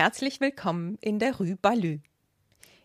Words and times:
Herzlich 0.00 0.40
willkommen 0.40 0.96
in 1.02 1.18
der 1.18 1.36
Rue 1.36 1.56
Balue. 1.60 2.00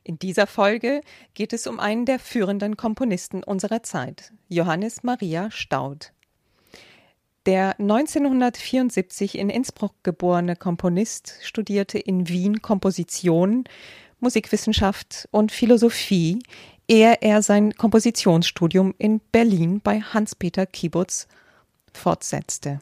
In 0.04 0.20
dieser 0.20 0.48
Folge 0.48 1.00
geht 1.34 1.54
es 1.54 1.66
um 1.66 1.80
einen 1.80 2.06
der 2.06 2.20
führenden 2.20 2.76
Komponisten 2.76 3.42
unserer 3.42 3.84
Zeit, 3.84 4.34
Johannes 4.50 5.02
Maria 5.02 5.50
Staud. 5.50 6.12
Der 7.46 7.80
1974 7.80 9.38
in 9.38 9.50
Innsbruck 9.50 9.94
geborene 10.04 10.58
Komponist 10.58 11.36
studierte 11.42 12.00
in 12.00 12.28
Wien 12.28 12.62
Komposition, 12.62 13.64
Musikwissenschaft 14.20 15.30
und 15.32 15.54
Philosophie, 15.54 16.40
ehe 16.90 17.20
er 17.22 17.42
sein 17.42 17.76
Kompositionsstudium 17.76 18.94
in 18.98 19.22
Berlin 19.32 19.80
bei 19.80 20.02
Hans-Peter 20.02 20.66
Kiebutz 20.66 21.30
fortsetzte. 21.94 22.82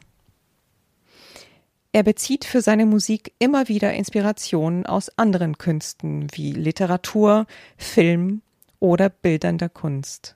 Er 1.95 2.01
bezieht 2.01 2.43
für 2.43 2.61
seine 2.61 2.87
Musik 2.87 3.33
immer 3.37 3.67
wieder 3.67 3.93
Inspirationen 3.93 4.87
aus 4.87 5.15
anderen 5.15 5.59
Künsten 5.59 6.27
wie 6.33 6.51
Literatur, 6.51 7.45
Film 7.77 8.41
oder 8.79 9.09
bildender 9.09 9.69
Kunst. 9.69 10.35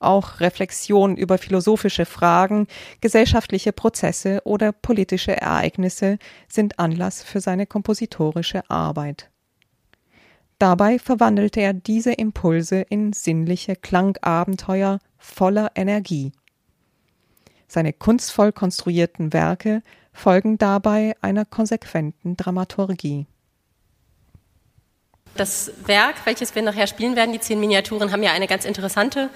Auch 0.00 0.40
Reflexionen 0.40 1.18
über 1.18 1.36
philosophische 1.36 2.06
Fragen, 2.06 2.66
gesellschaftliche 3.02 3.72
Prozesse 3.72 4.40
oder 4.44 4.72
politische 4.72 5.36
Ereignisse 5.36 6.18
sind 6.48 6.78
Anlass 6.78 7.22
für 7.22 7.42
seine 7.42 7.66
kompositorische 7.66 8.68
Arbeit. 8.70 9.30
Dabei 10.58 10.98
verwandelte 10.98 11.60
er 11.60 11.74
diese 11.74 12.12
Impulse 12.12 12.80
in 12.80 13.12
sinnliche 13.12 13.76
Klangabenteuer 13.76 15.00
voller 15.18 15.70
Energie. 15.74 16.32
Seine 17.68 17.92
kunstvoll 17.92 18.52
konstruierten 18.52 19.32
Werke 19.34 19.82
folgen 20.12 20.58
dabei 20.58 21.14
einer 21.20 21.44
konsequenten 21.44 22.36
Dramaturgie. 22.36 23.26
Das 25.36 25.72
Werk, 25.86 26.16
welches 26.24 26.54
wir 26.54 26.62
nachher 26.62 26.86
spielen 26.86 27.16
werden, 27.16 27.32
die 27.32 27.40
zehn 27.40 27.58
Miniaturen, 27.58 28.12
haben 28.12 28.22
ja 28.22 28.32
eine 28.32 28.46
ganz 28.46 28.64
interessante 28.64 29.30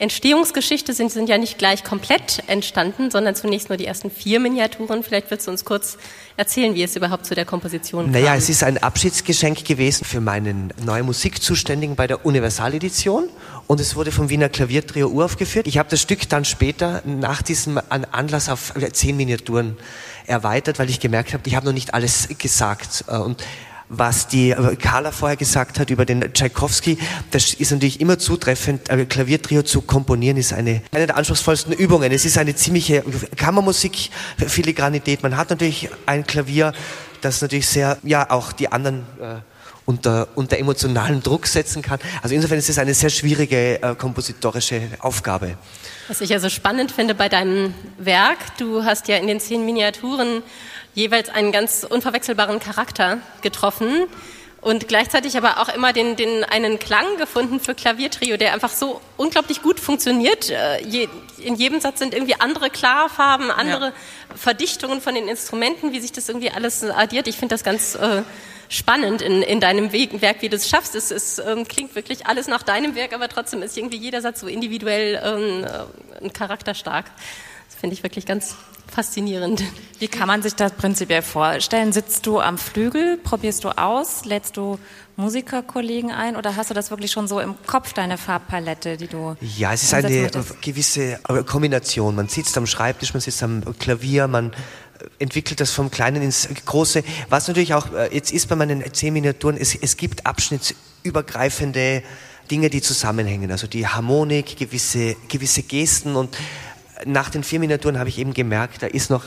Entstehungsgeschichte, 0.00 0.92
sind, 0.92 1.10
sind 1.10 1.28
ja 1.28 1.38
nicht 1.38 1.58
gleich 1.58 1.82
komplett 1.82 2.44
entstanden, 2.46 3.10
sondern 3.10 3.34
zunächst 3.34 3.68
nur 3.68 3.76
die 3.76 3.86
ersten 3.86 4.10
vier 4.10 4.38
Miniaturen. 4.38 5.02
Vielleicht 5.02 5.30
würdest 5.30 5.48
du 5.48 5.50
uns 5.50 5.64
kurz 5.64 5.98
erzählen, 6.36 6.74
wie 6.74 6.84
es 6.84 6.94
überhaupt 6.94 7.26
zu 7.26 7.34
der 7.34 7.44
Komposition 7.44 8.04
kam. 8.04 8.12
Naja, 8.12 8.36
es 8.36 8.48
ist 8.48 8.62
ein 8.62 8.78
Abschiedsgeschenk 8.78 9.64
gewesen 9.64 10.04
für 10.04 10.20
meinen 10.20 10.72
neuen 10.84 11.04
Musikzuständigen 11.04 11.96
bei 11.96 12.06
der 12.06 12.24
Universaledition 12.24 13.28
und 13.66 13.80
es 13.80 13.96
wurde 13.96 14.12
vom 14.12 14.28
Wiener 14.28 14.48
Klaviertrio 14.48 15.08
uraufgeführt. 15.08 15.66
Ich 15.66 15.78
habe 15.78 15.90
das 15.90 16.00
Stück 16.00 16.28
dann 16.28 16.44
später 16.44 17.02
nach 17.04 17.42
diesem 17.42 17.80
Anlass 17.88 18.48
auf 18.48 18.74
zehn 18.92 19.16
Miniaturen 19.16 19.76
erweitert, 20.28 20.78
weil 20.78 20.90
ich 20.90 21.00
gemerkt 21.00 21.32
habe, 21.32 21.42
ich 21.46 21.54
habe 21.54 21.66
noch 21.66 21.72
nicht 21.72 21.94
alles 21.94 22.28
gesagt. 22.38 23.04
Äh, 23.08 23.16
und 23.16 23.42
was 23.88 24.28
die 24.28 24.50
äh, 24.50 24.76
Carla 24.76 25.12
vorher 25.12 25.36
gesagt 25.36 25.78
hat 25.78 25.90
über 25.90 26.04
den 26.04 26.32
Tchaikovsky, 26.32 26.98
das 27.30 27.54
ist 27.54 27.72
natürlich 27.72 28.00
immer 28.00 28.18
zutreffend. 28.18 28.90
Äh, 28.90 29.06
Klaviertrio 29.06 29.62
zu 29.62 29.80
komponieren 29.80 30.36
ist 30.36 30.52
eine, 30.52 30.82
eine 30.92 31.06
der 31.06 31.16
anspruchsvollsten 31.16 31.72
Übungen. 31.72 32.12
Es 32.12 32.24
ist 32.24 32.38
eine 32.38 32.54
ziemliche 32.54 33.02
Kammermusik, 33.36 34.10
Filigranität. 34.36 35.22
Man 35.22 35.36
hat 35.36 35.50
natürlich 35.50 35.88
ein 36.06 36.26
Klavier, 36.26 36.72
das 37.22 37.40
natürlich 37.40 37.66
sehr, 37.66 37.98
ja, 38.02 38.30
auch 38.30 38.52
die 38.52 38.70
anderen 38.70 39.06
äh, 39.20 39.36
unter, 39.88 40.28
unter 40.34 40.58
emotionalen 40.58 41.22
Druck 41.22 41.46
setzen 41.46 41.80
kann. 41.80 41.98
Also 42.22 42.34
insofern 42.34 42.58
ist 42.58 42.68
es 42.68 42.78
eine 42.78 42.92
sehr 42.92 43.08
schwierige 43.08 43.82
äh, 43.82 43.94
kompositorische 43.94 44.82
Aufgabe. 45.00 45.56
Was 46.08 46.20
ich 46.20 46.30
also 46.34 46.50
spannend 46.50 46.92
finde 46.92 47.14
bei 47.14 47.30
deinem 47.30 47.72
Werk, 47.96 48.58
du 48.58 48.84
hast 48.84 49.08
ja 49.08 49.16
in 49.16 49.26
den 49.26 49.40
zehn 49.40 49.64
Miniaturen 49.64 50.42
jeweils 50.94 51.30
einen 51.30 51.52
ganz 51.52 51.86
unverwechselbaren 51.88 52.60
Charakter 52.60 53.18
getroffen 53.40 54.04
und 54.60 54.88
gleichzeitig 54.88 55.36
aber 55.36 55.60
auch 55.60 55.68
immer 55.68 55.92
den, 55.92 56.16
den 56.16 56.44
einen 56.44 56.78
Klang 56.78 57.16
gefunden 57.16 57.60
für 57.60 57.74
Klaviertrio, 57.74 58.36
der 58.36 58.52
einfach 58.52 58.70
so 58.70 59.00
unglaublich 59.16 59.62
gut 59.62 59.78
funktioniert. 59.78 60.50
Äh, 60.50 60.80
in 61.38 61.54
jedem 61.54 61.80
Satz 61.80 62.00
sind 62.00 62.12
irgendwie 62.12 62.34
andere 62.40 62.68
Klarfarben, 62.68 63.50
andere 63.50 63.86
ja. 63.86 63.92
Verdichtungen 64.34 65.00
von 65.00 65.14
den 65.14 65.28
Instrumenten, 65.28 65.92
wie 65.92 66.00
sich 66.00 66.12
das 66.12 66.28
irgendwie 66.28 66.50
alles 66.50 66.82
addiert. 66.82 67.28
Ich 67.28 67.36
finde 67.36 67.54
das 67.54 67.62
ganz 67.62 67.94
äh, 67.94 68.22
spannend 68.68 69.22
in, 69.22 69.42
in 69.42 69.60
deinem 69.60 69.92
Werk, 69.92 70.42
wie 70.42 70.48
du 70.48 70.56
es 70.56 70.68
schaffst. 70.68 70.94
Es, 70.94 71.10
es 71.10 71.38
ähm, 71.38 71.66
klingt 71.66 71.94
wirklich 71.94 72.26
alles 72.26 72.48
nach 72.48 72.62
deinem 72.62 72.94
Werk, 72.94 73.12
aber 73.12 73.28
trotzdem 73.28 73.62
ist 73.62 73.76
irgendwie 73.76 73.98
jeder 73.98 74.20
Satz 74.20 74.40
so 74.40 74.48
individuell 74.48 75.20
ähm, 75.24 75.64
äh, 76.20 76.30
charakterstark. 76.30 77.06
Das 77.78 77.82
finde 77.82 77.94
ich 77.94 78.02
wirklich 78.02 78.26
ganz 78.26 78.56
faszinierend. 78.92 79.62
Wie 80.00 80.08
kann 80.08 80.26
man 80.26 80.42
sich 80.42 80.56
das 80.56 80.72
prinzipiell 80.72 81.22
vorstellen? 81.22 81.92
Sitzt 81.92 82.26
du 82.26 82.40
am 82.40 82.58
Flügel, 82.58 83.18
probierst 83.18 83.62
du 83.62 83.68
aus, 83.68 84.24
lädst 84.24 84.56
du 84.56 84.80
Musikerkollegen 85.14 86.10
ein 86.10 86.34
oder 86.34 86.56
hast 86.56 86.70
du 86.70 86.74
das 86.74 86.90
wirklich 86.90 87.12
schon 87.12 87.28
so 87.28 87.38
im 87.38 87.54
Kopf, 87.68 87.92
deine 87.92 88.18
Farbpalette, 88.18 88.96
die 88.96 89.06
du. 89.06 89.36
Ja, 89.56 89.72
es 89.74 89.84
ist 89.84 89.94
eine 89.94 90.28
gewisse 90.60 91.20
Kombination. 91.46 92.16
Man 92.16 92.26
sitzt 92.26 92.58
am 92.58 92.66
Schreibtisch, 92.66 93.14
man 93.14 93.20
sitzt 93.20 93.44
am 93.44 93.62
Klavier, 93.78 94.26
man 94.26 94.50
entwickelt 95.20 95.60
das 95.60 95.70
vom 95.70 95.88
Kleinen 95.92 96.20
ins 96.20 96.48
Große. 96.66 97.04
Was 97.28 97.46
natürlich 97.46 97.74
auch 97.74 97.92
äh, 97.92 98.12
jetzt 98.12 98.32
ist 98.32 98.48
bei 98.48 98.56
meinen 98.56 98.92
zehn 98.92 99.12
Miniaturen, 99.12 99.56
es, 99.56 99.76
es 99.76 99.96
gibt 99.96 100.26
abschnittsübergreifende 100.26 102.02
Dinge, 102.50 102.70
die 102.70 102.82
zusammenhängen. 102.82 103.52
Also 103.52 103.66
die 103.66 103.86
Harmonik, 103.86 104.56
gewisse, 104.56 105.14
gewisse 105.28 105.62
Gesten 105.62 106.16
und 106.16 106.36
nach 107.04 107.30
den 107.30 107.44
vier 107.44 107.60
Miniaturen 107.60 107.98
habe 107.98 108.08
ich 108.08 108.18
eben 108.18 108.34
gemerkt, 108.34 108.82
da 108.82 108.86
ist 108.86 109.10
noch, 109.10 109.24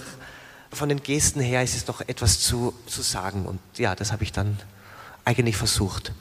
von 0.71 0.89
den 0.89 1.03
Gesten 1.03 1.41
her 1.41 1.63
ist 1.63 1.75
es 1.75 1.87
noch 1.87 2.01
etwas 2.01 2.39
zu, 2.39 2.73
zu 2.85 3.01
sagen. 3.01 3.45
Und 3.45 3.59
ja, 3.77 3.95
das 3.95 4.11
habe 4.11 4.23
ich 4.23 4.31
dann 4.31 4.57
eigentlich 5.25 5.57
versucht. 5.57 6.13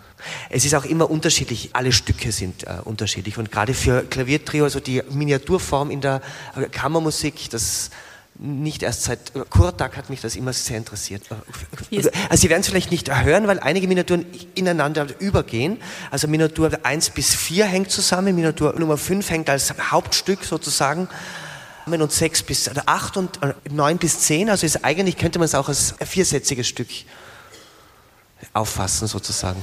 Es 0.50 0.64
ist 0.64 0.74
auch 0.74 0.84
immer 0.84 1.10
unterschiedlich, 1.10 1.70
alle 1.72 1.92
Stücke 1.92 2.32
sind 2.32 2.64
äh, 2.64 2.78
unterschiedlich. 2.84 3.38
Und 3.38 3.50
gerade 3.50 3.74
für 3.74 4.02
Klaviertrio, 4.02 4.64
also 4.64 4.80
die 4.80 5.02
Miniaturform 5.10 5.90
in 5.90 6.00
der 6.00 6.20
äh, 6.56 6.68
Kammermusik, 6.68 7.48
das 7.50 7.90
nicht 8.38 8.82
erst 8.82 9.04
seit 9.04 9.32
Kurtag 9.50 9.96
hat 9.96 10.08
mich 10.08 10.22
das 10.22 10.34
immer 10.34 10.52
sehr 10.52 10.78
interessiert. 10.78 11.24
Also 11.90 12.10
Sie 12.32 12.48
werden 12.48 12.60
es 12.60 12.68
vielleicht 12.68 12.90
nicht 12.90 13.14
hören, 13.14 13.46
weil 13.46 13.60
einige 13.60 13.86
Miniaturen 13.86 14.24
ineinander 14.54 15.06
übergehen. 15.18 15.76
Also 16.10 16.26
Miniatur 16.26 16.70
1 16.82 17.10
bis 17.10 17.34
4 17.34 17.66
hängt 17.66 17.90
zusammen, 17.90 18.34
Miniatur 18.34 18.74
Nummer 18.78 18.96
5 18.96 19.28
hängt 19.28 19.50
als 19.50 19.74
Hauptstück 19.90 20.44
sozusagen 20.44 21.08
und 21.86 22.12
6 22.12 22.42
bis 22.44 22.70
8 22.86 23.16
und 23.16 23.40
9 23.70 23.98
bis 23.98 24.20
10. 24.20 24.48
Also 24.48 24.64
ist, 24.64 24.84
eigentlich 24.84 25.16
könnte 25.16 25.38
man 25.38 25.46
es 25.46 25.54
auch 25.54 25.68
als 25.68 25.94
viersätziges 26.00 26.68
Stück 26.68 26.88
auffassen 28.52 29.08
sozusagen. 29.08 29.60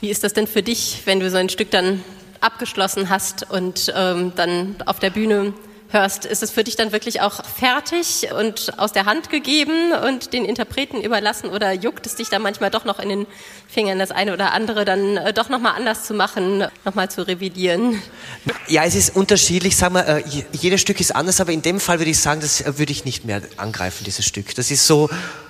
Wie 0.00 0.10
ist 0.10 0.22
das 0.22 0.32
denn 0.32 0.46
für 0.46 0.62
dich, 0.62 1.02
wenn 1.04 1.20
du 1.20 1.30
so 1.30 1.36
ein 1.36 1.48
Stück 1.48 1.70
dann 1.70 2.04
abgeschlossen 2.40 3.08
hast 3.08 3.50
und 3.50 3.92
ähm, 3.96 4.32
dann 4.36 4.76
auf 4.86 4.98
der 4.98 5.10
Bühne 5.10 5.54
hörst, 5.94 6.26
ist 6.26 6.42
es 6.42 6.50
für 6.50 6.64
dich 6.64 6.76
dann 6.76 6.92
wirklich 6.92 7.22
auch 7.22 7.42
fertig 7.44 8.28
und 8.38 8.78
aus 8.78 8.92
der 8.92 9.06
Hand 9.06 9.30
gegeben 9.30 9.92
und 9.92 10.34
den 10.34 10.44
Interpreten 10.44 11.00
überlassen 11.00 11.48
oder 11.48 11.72
juckt 11.72 12.04
es 12.04 12.16
dich 12.16 12.28
da 12.28 12.38
manchmal 12.38 12.70
doch 12.70 12.84
noch 12.84 12.98
in 12.98 13.08
den 13.08 13.26
Fingern, 13.68 13.98
das 13.98 14.10
eine 14.10 14.34
oder 14.34 14.52
andere 14.52 14.84
dann 14.84 15.16
äh, 15.16 15.32
doch 15.32 15.48
nochmal 15.48 15.74
anders 15.76 16.04
zu 16.04 16.12
machen, 16.12 16.66
nochmal 16.84 17.10
zu 17.10 17.26
revidieren? 17.26 18.02
Ja, 18.68 18.84
es 18.84 18.94
ist 18.94 19.16
unterschiedlich, 19.16 19.76
sagen 19.76 19.94
wir, 19.94 20.06
äh, 20.06 20.22
jedes 20.52 20.82
Stück 20.82 21.00
ist 21.00 21.14
anders, 21.14 21.40
aber 21.40 21.52
in 21.52 21.62
dem 21.62 21.80
Fall 21.80 21.98
würde 21.98 22.10
ich 22.10 22.20
sagen, 22.20 22.40
das 22.40 22.60
äh, 22.60 22.78
würde 22.78 22.92
ich 22.92 23.04
nicht 23.04 23.24
mehr 23.24 23.40
angreifen, 23.56 24.04
dieses 24.04 24.26
Stück. 24.26 24.54
Das 24.54 24.70
ist 24.70 24.86
so, 24.86 25.08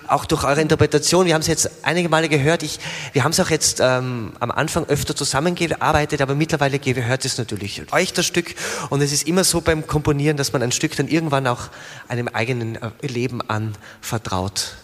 auch 0.09 0.25
durch 0.25 0.44
eure 0.44 0.60
Interpretation, 0.60 1.26
wir 1.26 1.34
haben 1.34 1.41
es 1.41 1.47
jetzt 1.47 1.70
einige 1.82 2.09
Male 2.09 2.28
gehört, 2.28 2.62
ich, 2.62 2.78
wir 3.12 3.25
haben 3.25 3.32
es 3.32 3.41
auch 3.41 3.50
jetzt 3.50 3.81
ähm, 3.81 4.32
am 4.41 4.50
Anfang 4.50 4.84
öfter 4.87 5.16
zusammengearbeitet, 5.16 6.20
aber 6.20 6.34
mittlerweile 6.34 6.78
gehört 6.78 7.25
es 7.25 7.38
natürlich 7.38 7.82
euch 7.92 8.12
das 8.12 8.26
Stück. 8.26 8.54
Und 8.91 9.00
es 9.00 9.12
ist 9.12 9.26
immer 9.26 9.44
so 9.44 9.60
beim 9.60 9.87
Komponieren, 9.87 10.37
dass 10.37 10.53
man 10.53 10.62
ein 10.62 10.72
Stück 10.72 10.97
dann 10.97 11.09
irgendwann 11.09 11.47
auch 11.47 11.68
einem 12.09 12.28
eigenen 12.28 12.77
äh, 12.77 12.91
Leben 13.06 13.41
anvertraut. 13.42 14.77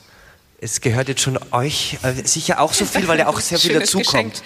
Es 0.62 0.82
gehört 0.82 1.08
jetzt 1.08 1.22
schon 1.22 1.38
euch 1.52 1.96
äh, 2.02 2.12
sicher 2.26 2.60
auch 2.60 2.74
so 2.74 2.84
viel, 2.84 3.08
weil 3.08 3.18
ja 3.18 3.28
auch 3.28 3.40
sehr 3.40 3.58
viel 3.58 3.72
dazukommt. 3.72 4.42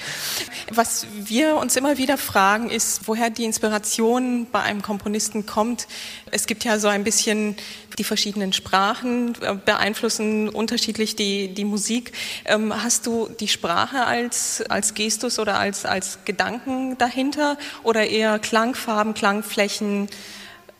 Was 0.70 1.08
wir 1.16 1.56
uns 1.56 1.74
immer 1.74 1.98
wieder 1.98 2.18
fragen, 2.18 2.70
ist, 2.70 3.08
woher 3.08 3.30
die 3.30 3.42
Inspiration 3.44 4.46
bei 4.52 4.60
einem 4.60 4.80
Komponisten 4.80 5.44
kommt. 5.44 5.88
Es 6.30 6.46
gibt 6.46 6.62
ja 6.62 6.78
so 6.78 6.86
ein 6.86 7.02
bisschen 7.02 7.56
die 7.98 8.04
verschiedenen 8.04 8.52
Sprachen 8.52 9.34
äh, 9.42 9.56
beeinflussen 9.56 10.48
unterschiedlich 10.48 11.16
die, 11.16 11.52
die 11.52 11.64
Musik. 11.64 12.12
Ähm, 12.44 12.72
hast 12.72 13.06
du 13.06 13.28
die 13.40 13.48
Sprache 13.48 14.04
als, 14.04 14.62
als 14.68 14.94
Gestus 14.94 15.40
oder 15.40 15.58
als, 15.58 15.84
als 15.84 16.20
Gedanken 16.24 16.96
dahinter 16.96 17.58
oder 17.82 18.06
eher 18.06 18.38
Klangfarben, 18.38 19.14
Klangflächen, 19.14 20.08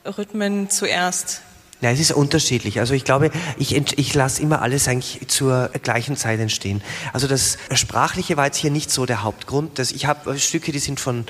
Rhythmen 0.05 0.71
zuerst? 0.71 1.43
Ja, 1.85 1.91
es 1.91 2.01
ist 2.01 2.13
unterschiedlich. 2.13 2.81
Also 2.81 2.95
ich 2.95 3.05
glaube, 3.05 3.31
ich, 3.59 3.77
ich 3.77 4.15
lasse 4.15 4.41
immer 4.41 4.63
alles 4.63 4.89
eigentlich 4.89 5.21
zur 5.29 5.69
gleichen 5.83 6.17
Zeit 6.17 6.41
entstehen. 6.41 6.81
Also 7.13 7.27
das 7.27 7.59
Sprachliche 7.75 8.39
war 8.39 8.47
jetzt 8.47 8.57
hier 8.57 8.71
nicht 8.71 8.91
so 8.91 9.05
der 9.05 9.23
Hauptgrund. 9.23 9.79
Dass 9.79 9.93
ich 9.93 10.07
habe 10.07 10.39
Stücke, 10.39 10.73
die 10.73 10.79
sind 10.79 10.99
von 10.99 11.27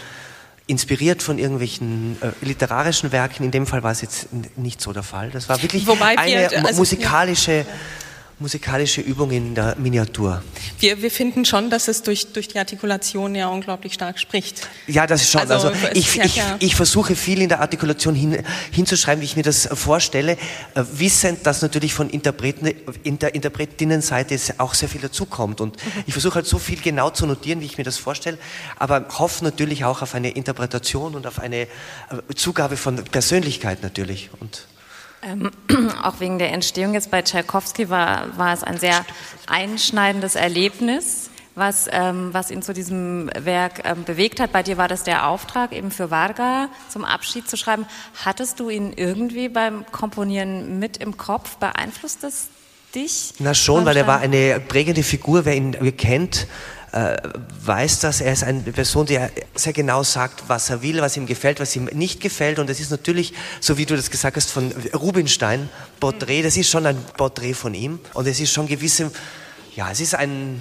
inspiriert 0.69 1.25
von 1.25 1.41
irgendwelchen 1.41 2.17
äh, 2.23 2.29
literarischen 2.41 3.11
Werken. 3.11 3.43
In 3.43 3.51
dem 3.51 3.67
Fall 3.67 3.83
war 3.83 3.91
es 3.91 4.01
jetzt 4.01 4.29
nicht 4.57 4.81
so 4.81 4.93
der 4.93 5.03
Fall. 5.03 5.31
Das 5.31 5.49
war 5.49 5.61
wirklich 5.61 5.89
Wobei 5.89 6.17
eine 6.17 6.51
wir, 6.53 6.65
also, 6.65 6.79
musikalische 6.79 7.67
musikalische 8.39 9.01
Übung 9.01 9.31
in 9.31 9.55
der 9.55 9.77
Miniatur. 9.77 10.43
Wir, 10.79 11.01
wir 11.01 11.11
finden 11.11 11.45
schon, 11.45 11.71
dass 11.71 11.89
es 11.89 12.03
durch, 12.03 12.33
durch 12.33 12.49
die 12.49 12.59
Artikulation 12.59 13.35
ja 13.35 13.49
unglaublich 13.49 13.95
stark 13.95 14.19
spricht. 14.19 14.69
Ja, 14.87 15.07
das 15.07 15.23
ist 15.23 15.31
schon. 15.31 15.41
Also, 15.43 15.69
also 15.69 15.89
ich, 15.93 16.19
ich, 16.19 16.43
ich 16.59 16.75
versuche 16.75 17.15
viel 17.15 17.41
in 17.43 17.49
der 17.49 17.61
Artikulation 17.61 18.15
hin, 18.15 18.43
hinzuschreiben, 18.73 19.21
wie 19.21 19.27
ich 19.27 19.37
mir 19.37 19.43
das 19.43 19.69
vorstelle, 19.73 20.33
äh, 20.75 20.85
wissend, 20.93 21.47
dass 21.47 21.63
natürlich 21.63 21.95
von 21.95 22.11
Interpreten, 22.11 22.67
in 23.03 23.19
der 23.19 23.35
Interpretinnenseite 23.35 24.39
auch 24.59 24.75
sehr 24.75 24.89
viel 24.89 25.01
dazukommt. 25.01 25.61
Und 25.61 25.77
mhm. 25.77 26.05
ich 26.07 26.13
versuche 26.13 26.37
halt 26.37 26.47
so 26.47 26.59
viel 26.59 26.81
genau 26.81 27.11
zu 27.11 27.27
notieren, 27.27 27.61
wie 27.61 27.67
ich 27.67 27.79
mir 27.79 27.85
das 27.85 27.99
vorstelle, 27.99 28.39
aber 28.79 29.07
hoffe 29.19 29.45
natürlich 29.45 29.85
auch 29.85 30.03
auf 30.03 30.15
eine 30.15 30.31
Interpretation 30.31 31.15
und 31.15 31.27
auf 31.27 31.39
eine 31.39 31.63
äh, 31.63 31.67
Zugabe 32.35 32.77
von 32.77 32.97
Persönlichkeit 33.05 33.83
natürlich. 33.83 34.31
Und 34.41 34.67
ähm, 35.25 35.51
auch 36.03 36.21
wegen 36.21 36.39
der 36.39 36.53
Entstehung 36.53 36.95
jetzt 36.95 37.11
bei 37.11 37.23
Tchaikovsky 37.23 37.91
war, 37.91 38.37
war 38.37 38.53
es 38.53 38.63
ein 38.63 38.79
sehr 38.79 39.05
einschneidendes 39.47 40.35
Erlebnis, 40.35 41.31
was, 41.55 41.89
ähm, 41.91 42.31
was 42.33 42.51
ihn 42.51 42.63
zu 42.63 42.73
diesem 42.73 43.31
Werk 43.39 43.83
ähm, 43.85 44.05
bewegt 44.05 44.41
hat. 44.41 44.53
Bei 44.53 44.63
dir 44.63 44.77
war 44.77 44.89
das 44.89 45.05
der 45.05 45.29
Auftrag, 45.29 45.73
eben 45.73 45.91
für 45.91 46.11
Varga 46.11 46.69
zum 46.89 47.05
Abschied 47.05 47.49
zu 47.49 47.57
schreiben. 47.57 47.87
Hattest 48.25 48.61
du 48.61 48.71
ihn 48.71 48.93
irgendwie 48.95 49.49
beim 49.49 49.85
Komponieren 49.93 50.79
mit 50.79 50.97
im 50.97 51.17
Kopf? 51.17 51.57
Beeinflusst 51.57 52.25
es 52.25 52.49
dich? 52.95 53.35
Na 53.39 53.55
schon, 53.55 53.85
weil 53.85 53.97
er 53.97 54.07
war 54.07 54.21
eine 54.21 54.61
prägende 54.61 55.03
Figur, 55.03 55.45
wer 55.45 55.55
ihn 55.55 55.97
kennt 55.97 56.47
äh, 56.95 57.17
weiß 57.65 57.99
das. 57.99 58.21
Er 58.21 58.33
ist 58.33 58.45
eine 58.45 58.61
Person, 58.61 59.07
die 59.07 59.19
sehr 59.57 59.73
genau 59.73 60.05
sagt, 60.05 60.45
was 60.47 60.71
er 60.71 60.81
will, 60.81 61.01
was 61.01 61.17
ihm 61.17 61.27
gefällt, 61.27 61.59
was 61.59 61.75
ihm 61.75 61.87
nicht 61.87 62.21
gefällt. 62.21 62.61
Und 62.61 62.71
es 62.71 62.79
ist 62.79 62.93
natürlich, 62.93 63.35
so 63.59 63.77
wie 63.77 63.85
du 63.85 63.97
das 63.97 64.13
gesagt 64.13 64.37
hast, 64.37 64.53
von 64.53 64.73
Rubinstein, 64.95 65.69
Porträt, 65.99 66.43
das 66.43 66.57
ist 66.57 66.71
schon 66.71 66.87
ein 66.87 66.97
Porträt 67.17 67.55
von 67.55 67.75
ihm. 67.75 67.99
Und 68.13 68.29
es 68.29 68.39
ist 68.39 68.53
schon 68.53 68.69
gewisse, 68.69 69.11
ja, 69.75 69.91
es 69.91 69.99
ist 69.99 70.15
ein, 70.15 70.61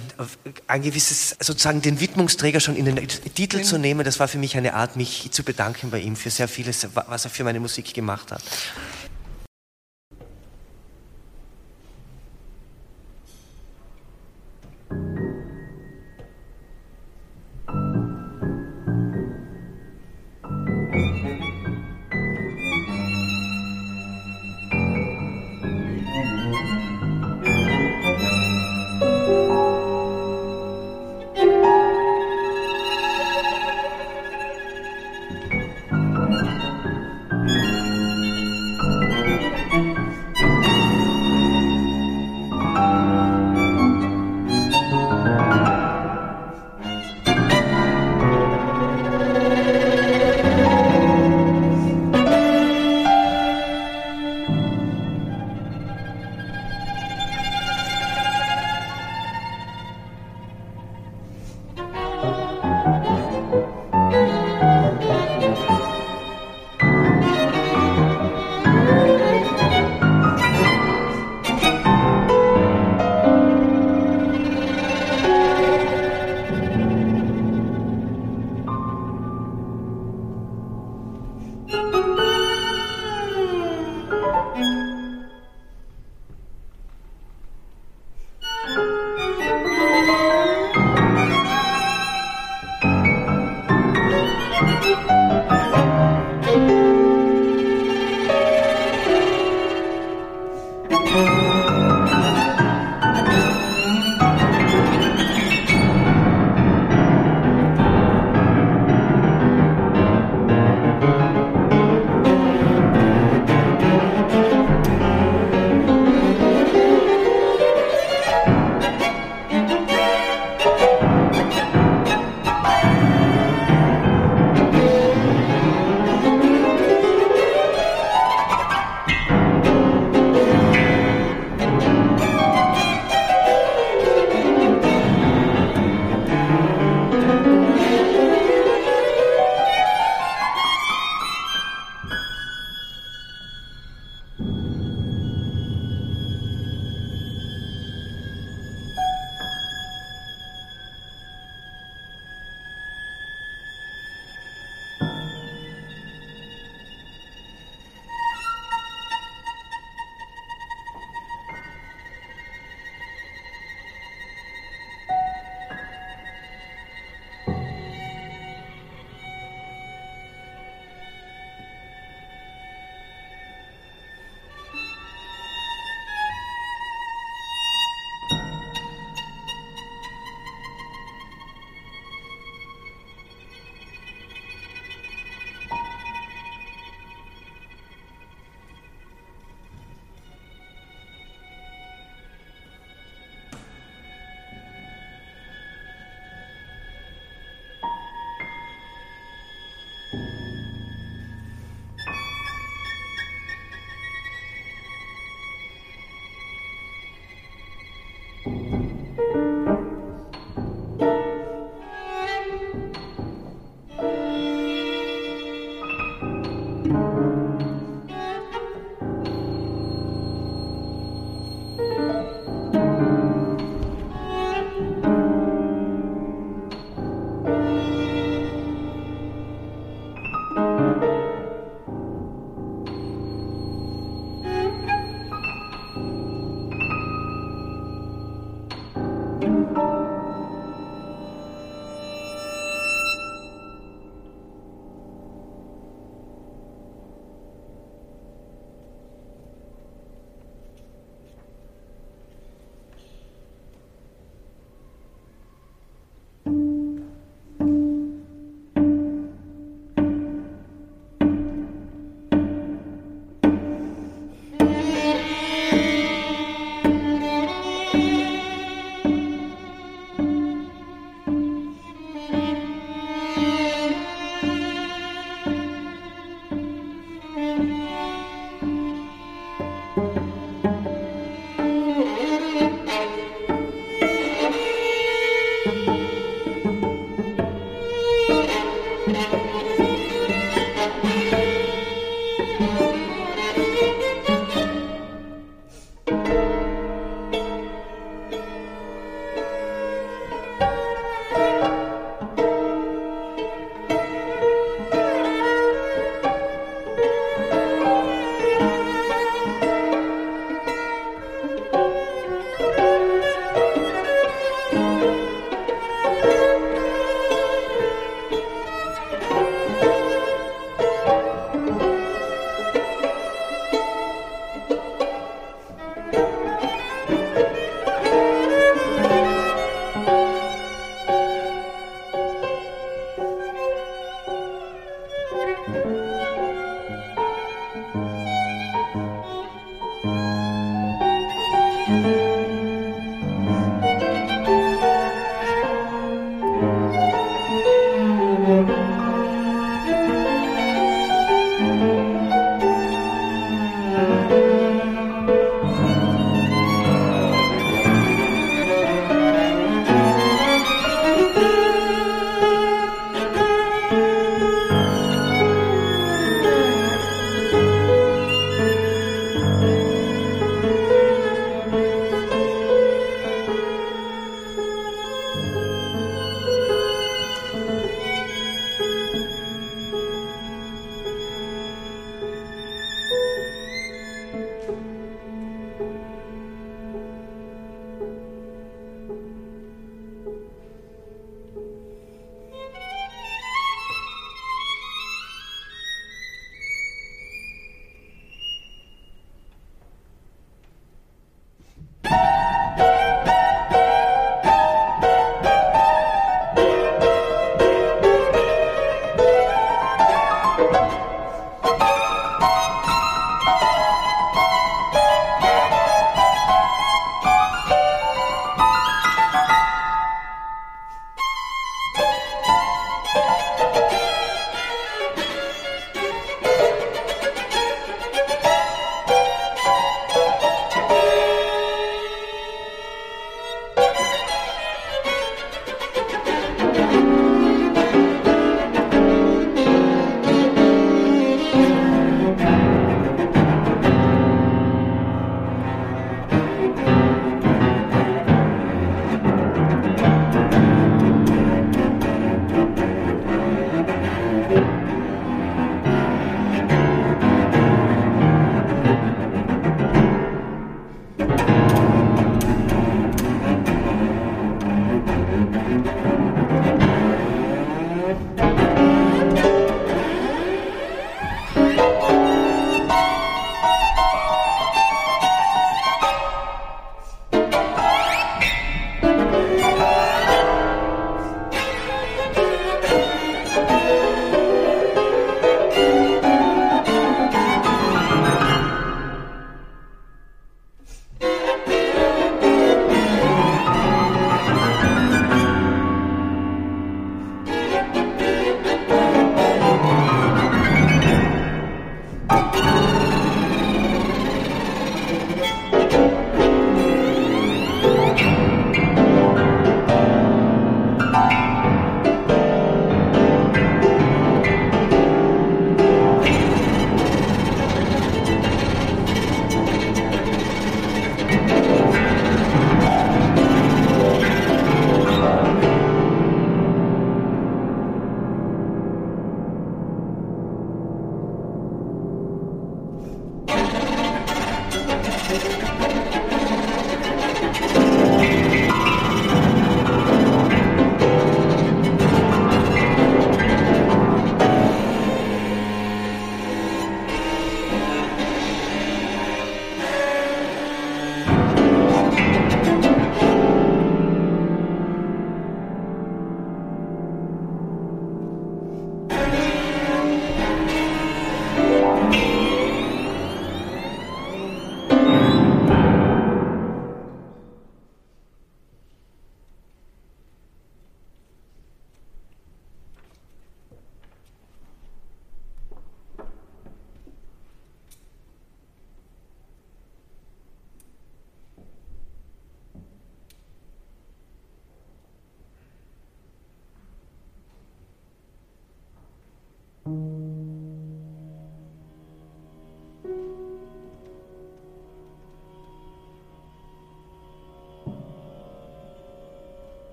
ein 0.66 0.82
gewisses, 0.82 1.36
sozusagen 1.38 1.82
den 1.82 2.00
Widmungsträger 2.00 2.58
schon 2.58 2.74
in 2.74 2.86
den 2.86 3.06
Titel 3.06 3.62
zu 3.62 3.78
nehmen. 3.78 4.04
Das 4.04 4.18
war 4.18 4.26
für 4.26 4.38
mich 4.38 4.56
eine 4.56 4.74
Art, 4.74 4.96
mich 4.96 5.30
zu 5.30 5.44
bedanken 5.44 5.90
bei 5.90 6.00
ihm 6.00 6.16
für 6.16 6.30
sehr 6.30 6.48
vieles, 6.48 6.88
was 6.94 7.24
er 7.24 7.30
für 7.30 7.44
meine 7.44 7.60
Musik 7.60 7.94
gemacht 7.94 8.32
hat. 8.32 8.42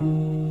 Hast 0.00 0.45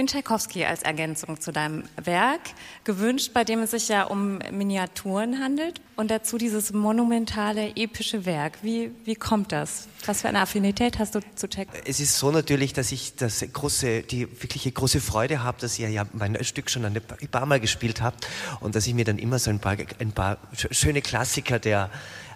den 0.00 0.06
Tchaikovsky 0.06 0.64
als 0.64 0.82
Ergänzung 0.82 1.40
zu 1.40 1.52
deinem 1.52 1.84
Werk 2.02 2.40
gewünscht, 2.84 3.32
bei 3.34 3.44
dem 3.44 3.60
es 3.60 3.72
sich 3.72 3.88
ja 3.88 4.04
um 4.04 4.38
Miniaturen 4.50 5.40
handelt 5.40 5.80
und 5.96 6.10
dazu 6.10 6.38
dieses 6.38 6.72
monumentale, 6.72 7.76
epische 7.76 8.24
Werk. 8.24 8.58
Wie, 8.62 8.90
wie 9.04 9.14
kommt 9.14 9.52
das? 9.52 9.88
Was 10.06 10.22
für 10.22 10.28
eine 10.28 10.40
Affinität 10.40 10.98
hast 10.98 11.14
du 11.14 11.20
zu 11.34 11.48
Tchaikovsky? 11.48 11.82
Es 11.86 12.00
ist 12.00 12.18
so 12.18 12.30
natürlich, 12.30 12.72
dass 12.72 12.92
ich 12.92 13.16
das 13.16 13.44
große, 13.52 14.02
die 14.02 14.22
wirkliche 14.42 14.72
große 14.72 15.00
Freude 15.00 15.42
habe, 15.42 15.60
dass 15.60 15.78
ihr 15.78 15.90
ja 15.90 16.06
mein 16.14 16.42
Stück 16.44 16.70
schon 16.70 16.86
ein 16.86 17.00
paar 17.30 17.44
Mal 17.44 17.60
gespielt 17.60 18.00
habt 18.00 18.26
und 18.60 18.74
dass 18.74 18.86
ich 18.86 18.94
mir 18.94 19.04
dann 19.04 19.18
immer 19.18 19.38
so 19.38 19.50
ein 19.50 19.58
paar, 19.58 19.76
ein 19.98 20.12
paar 20.12 20.38
schöne 20.70 21.02
Klassiker 21.02 21.58
der 21.58 21.90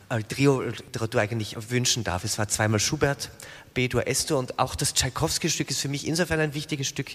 äh, 0.08 0.22
Trio-Literatur 0.22 1.20
eigentlich 1.20 1.56
wünschen 1.70 2.04
darf. 2.04 2.24
Es 2.24 2.38
war 2.38 2.48
zweimal 2.48 2.80
Schubert, 2.80 3.30
B-Dur, 3.74 4.06
S-Dur 4.06 4.38
und 4.38 4.58
auch 4.58 4.74
das 4.74 4.94
Tchaikovsky-Stück 4.94 5.70
ist 5.70 5.80
für 5.80 5.88
mich 5.88 6.06
insofern 6.06 6.40
ein 6.40 6.54
wichtiges 6.54 6.86
Stück, 6.86 7.10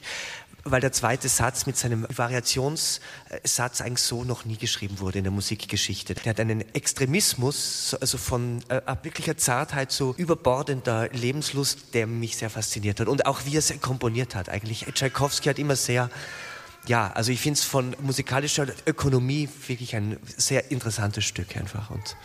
weil 0.64 0.82
der 0.82 0.92
zweite 0.92 1.30
Satz 1.30 1.66
mit 1.66 1.78
seinem 1.78 2.06
Variationssatz 2.10 3.82
eigentlich 3.82 4.04
so 4.04 4.24
noch 4.24 4.46
nie 4.46 4.58
geschrieben 4.58 5.00
wurde 5.00 5.20
in 5.20 5.24
der 5.24 5.32
Musikgeschichte. 5.32 6.16
Der 6.16 6.32
hat 6.32 6.40
einen 6.40 6.62
Extremismus, 6.76 7.96
also 8.00 8.18
von 8.18 8.62
äh, 8.68 8.82
wirklicher 9.04 9.38
Zartheit 9.38 9.92
zu 9.92 10.14
überbordender 10.18 11.10
Lebenslust, 11.10 11.94
der 11.94 12.08
mich 12.08 12.38
sehr 12.38 12.50
fasziniert 12.50 13.00
hat. 13.00 13.08
Und 13.08 13.26
auch 13.26 13.46
wie 13.46 13.56
er 13.56 13.60
es 13.60 13.74
komponiert 13.82 14.36
hat 14.36 14.50
eigentlich. 14.50 14.86
Tchaikovsky 14.94 15.50
hat 15.50 15.60
immer 15.60 15.76
sehr 15.76 16.10
ja, 16.88 17.12
also 17.14 17.32
ich 17.32 17.40
finde 17.40 17.58
es 17.58 17.64
von 17.64 17.96
musikalischer 18.02 18.68
Ökonomie 18.88 19.50
wirklich 19.68 19.96
ein 19.96 20.18
sehr 20.38 20.72
interessantes 20.72 21.26
Stück 21.26 21.56
einfach. 21.56 21.92
Und 21.92 22.16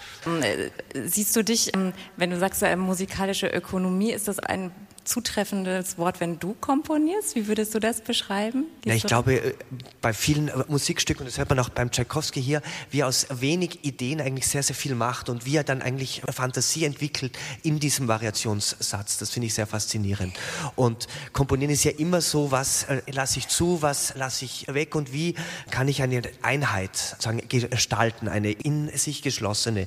äh, 0.42 0.70
Siehst 1.06 1.34
du 1.36 1.42
dich, 1.42 1.74
ähm, 1.74 1.92
wenn 2.16 2.30
du 2.30 2.38
sagst 2.38 2.62
äh, 2.62 2.76
musikalische 2.76 3.48
Ökonomie, 3.48 4.12
ist 4.12 4.28
das 4.28 4.38
ein 4.38 4.70
zutreffendes 5.04 5.98
Wort, 5.98 6.20
wenn 6.20 6.38
du 6.38 6.54
komponierst? 6.54 7.34
Wie 7.34 7.46
würdest 7.46 7.74
du 7.74 7.80
das 7.80 8.00
beschreiben? 8.00 8.64
Ja, 8.84 8.94
ich 8.94 9.04
glaube, 9.04 9.34
äh, 9.34 9.54
bei 10.00 10.12
vielen 10.12 10.48
äh, 10.48 10.64
Musikstücken, 10.68 11.22
und 11.22 11.26
das 11.26 11.38
hört 11.38 11.50
man 11.50 11.58
auch 11.58 11.68
beim 11.68 11.90
Tchaikovsky 11.90 12.42
hier, 12.42 12.62
wie 12.90 13.00
er 13.00 13.08
aus 13.08 13.26
wenig 13.30 13.84
Ideen 13.84 14.20
eigentlich 14.20 14.46
sehr, 14.46 14.62
sehr 14.62 14.76
viel 14.76 14.94
macht 14.94 15.28
und 15.28 15.46
wie 15.46 15.56
er 15.56 15.64
dann 15.64 15.82
eigentlich 15.82 16.22
Fantasie 16.30 16.84
entwickelt 16.84 17.38
in 17.62 17.80
diesem 17.80 18.08
Variationssatz. 18.08 19.18
Das 19.18 19.30
finde 19.30 19.46
ich 19.46 19.54
sehr 19.54 19.66
faszinierend. 19.66 20.34
Und 20.76 21.06
Komponieren 21.32 21.72
ist 21.72 21.84
ja 21.84 21.92
immer 21.92 22.20
so, 22.20 22.50
was 22.50 22.84
äh, 22.84 23.02
lasse 23.10 23.38
ich 23.38 23.48
zu, 23.48 23.82
was 23.82 24.14
lasse 24.14 24.44
ich 24.44 24.66
weg 24.68 24.94
und 24.94 25.12
wie 25.12 25.34
kann 25.70 25.88
ich 25.88 26.02
eine 26.02 26.22
Einheit 26.42 26.96
sagen, 27.18 27.42
gestalten, 27.48 28.28
eine 28.28 28.52
in 28.52 28.88
sich 28.96 29.22
geschlossene. 29.22 29.86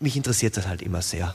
Mich 0.00 0.16
interessiert 0.16 0.56
das 0.56 0.66
halt 0.66 0.82
immer 0.82 1.02
sehr. 1.02 1.34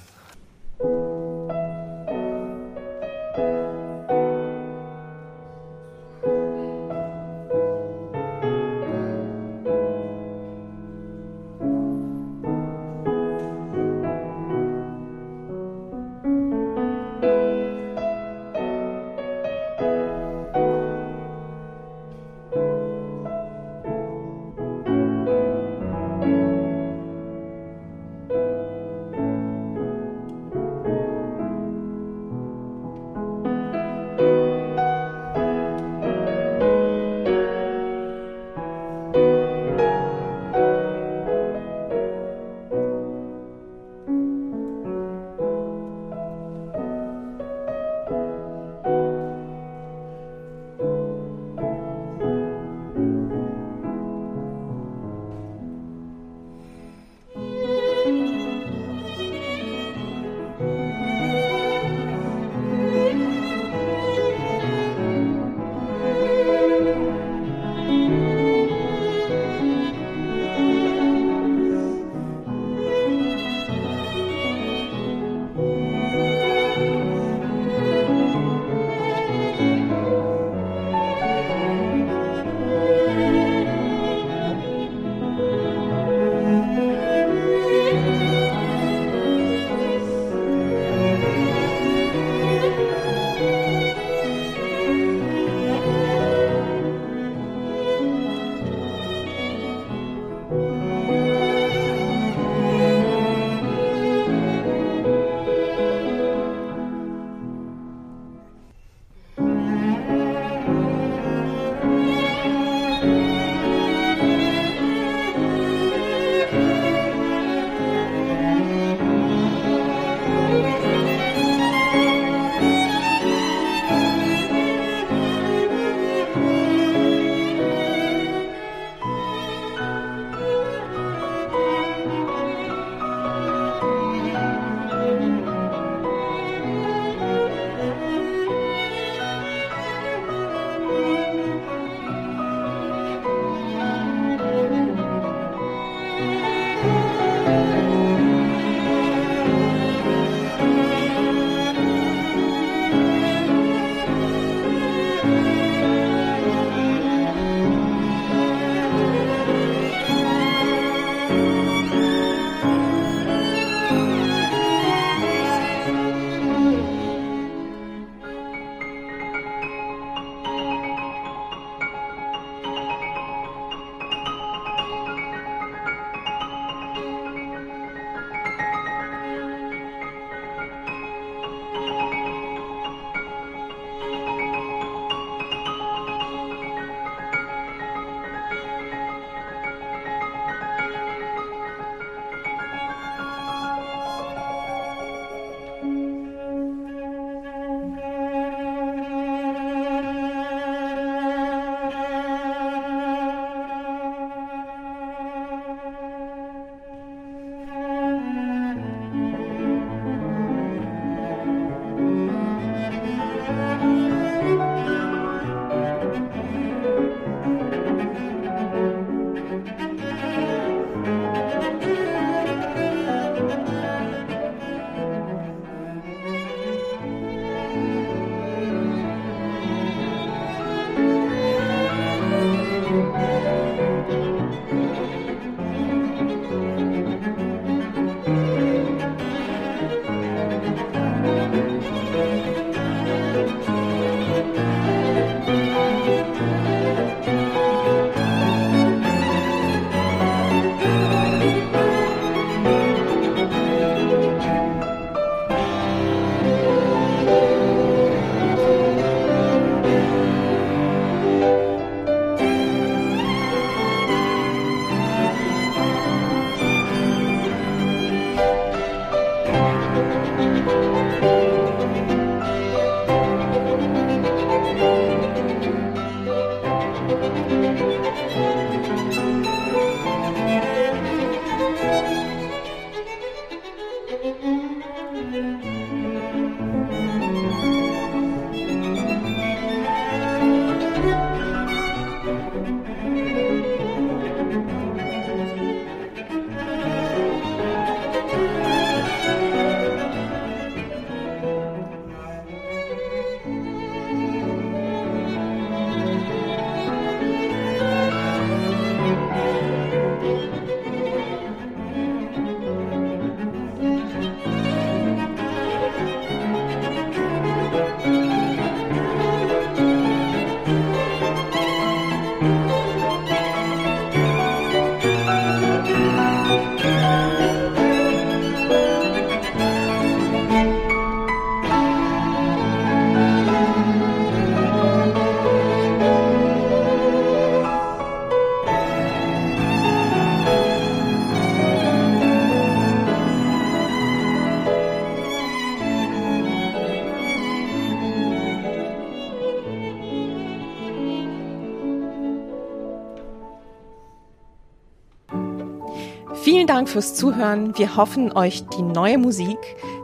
Vielen 356.68 356.80
Dank 356.80 356.90
fürs 356.90 357.16
Zuhören. 357.16 357.78
Wir 357.78 357.96
hoffen, 357.96 358.34
euch 358.36 358.68
die 358.68 358.82
neue 358.82 359.18
Musik, 359.18 359.58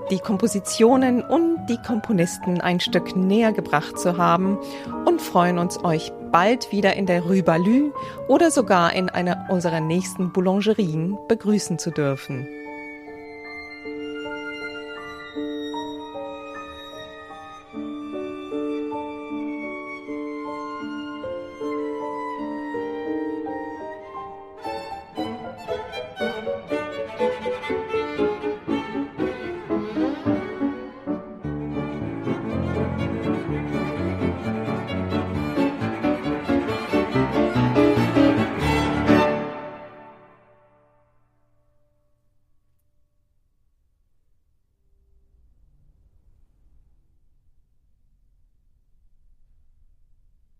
die 0.09 0.19
Kompositionen 0.19 1.21
und 1.21 1.65
die 1.65 1.75
Komponisten 1.75 2.61
ein 2.61 2.79
Stück 2.79 3.17
näher 3.17 3.51
gebracht 3.51 3.99
zu 3.99 4.17
haben 4.17 4.57
und 5.03 5.21
freuen 5.21 5.57
uns, 5.57 5.83
euch 5.83 6.13
bald 6.31 6.71
wieder 6.71 6.95
in 6.95 7.05
der 7.05 7.23
Rue 7.23 7.43
Balue 7.43 7.91
oder 8.29 8.49
sogar 8.49 8.93
in 8.93 9.09
einer 9.09 9.47
unserer 9.49 9.81
nächsten 9.81 10.31
Boulangerien 10.31 11.17
begrüßen 11.27 11.79
zu 11.79 11.91
dürfen. 11.91 12.47